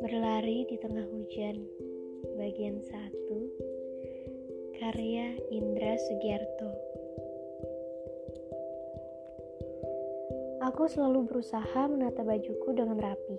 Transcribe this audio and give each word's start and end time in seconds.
Berlari 0.00 0.64
di 0.72 0.80
tengah 0.80 1.04
hujan 1.04 1.68
Bagian 2.40 2.80
1 2.80 4.80
Karya 4.80 5.36
Indra 5.52 6.00
Sugiarto 6.00 6.72
Aku 10.64 10.88
selalu 10.88 11.28
berusaha 11.28 11.84
menata 11.92 12.24
bajuku 12.24 12.72
dengan 12.72 13.04
rapi 13.04 13.36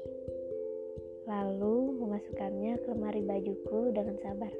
Lalu 1.26 2.06
memasukkannya 2.06 2.86
ke 2.86 2.88
lemari 2.94 3.26
bajuku 3.26 3.90
dengan 3.90 4.14
sabar. 4.22 4.54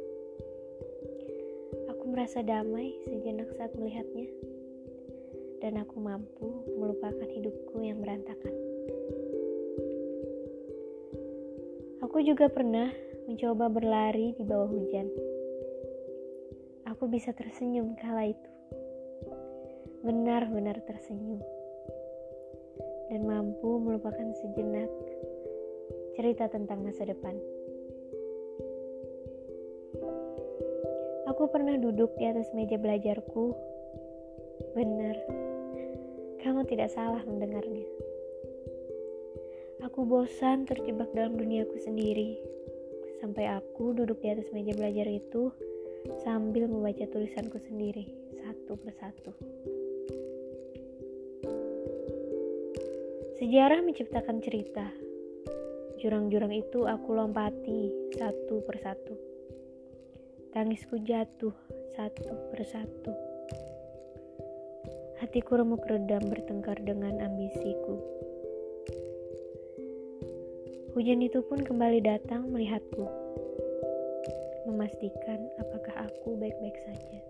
Aku 1.94 2.10
merasa 2.10 2.42
damai 2.42 2.98
sejenak 3.06 3.54
saat 3.54 3.70
melihatnya 3.78 4.34
Dan 5.62 5.78
aku 5.78 6.02
mampu 6.02 6.66
melupakan 6.76 7.30
hidupku 7.30 7.86
yang 7.86 8.02
berantakan 8.02 8.72
Aku 12.12 12.20
juga 12.28 12.52
pernah 12.52 12.92
mencoba 13.24 13.72
berlari 13.72 14.36
di 14.36 14.44
bawah 14.44 14.68
hujan. 14.68 15.08
Aku 16.92 17.08
bisa 17.08 17.32
tersenyum 17.32 17.96
kala 17.96 18.36
itu. 18.36 18.52
Benar-benar 20.04 20.84
tersenyum. 20.84 21.40
Dan 23.08 23.24
mampu 23.24 23.80
melupakan 23.80 24.28
sejenak 24.44 24.92
cerita 26.20 26.52
tentang 26.52 26.84
masa 26.84 27.08
depan. 27.08 27.38
Aku 31.32 31.48
pernah 31.48 31.80
duduk 31.80 32.12
di 32.20 32.28
atas 32.28 32.52
meja 32.52 32.76
belajarku. 32.76 33.71
Benar, 34.78 35.18
kamu 36.46 36.62
tidak 36.70 36.94
salah 36.94 37.26
mendengarnya. 37.26 37.90
Aku 39.82 40.06
bosan 40.06 40.70
terjebak 40.70 41.10
dalam 41.18 41.34
duniaku 41.34 41.82
sendiri. 41.82 42.38
Sampai 43.18 43.50
aku 43.50 43.98
duduk 43.98 44.22
di 44.22 44.30
atas 44.30 44.54
meja 44.54 44.78
belajar 44.78 45.10
itu 45.10 45.50
sambil 46.22 46.70
membaca 46.70 47.02
tulisanku 47.10 47.58
sendiri 47.66 48.06
satu 48.38 48.78
persatu. 48.78 49.32
Sejarah 53.42 53.82
menciptakan 53.82 54.38
cerita. 54.46 54.86
Jurang-jurang 55.98 56.54
itu 56.54 56.86
aku 56.86 57.18
lompati 57.18 58.14
satu 58.14 58.62
persatu. 58.62 59.18
Tangisku 60.54 61.02
jatuh 61.02 61.54
satu 61.98 62.54
persatu. 62.54 63.31
Hatiku 65.22 65.54
remuk 65.54 65.86
redam 65.86 66.34
bertengkar 66.34 66.82
dengan 66.82 67.22
ambisiku. 67.22 68.02
Hujan 70.98 71.22
itu 71.22 71.46
pun 71.46 71.62
kembali 71.62 72.02
datang 72.02 72.50
melihatku, 72.50 73.06
memastikan 74.66 75.46
apakah 75.62 76.10
aku 76.10 76.42
baik-baik 76.42 76.74
saja. 76.90 77.22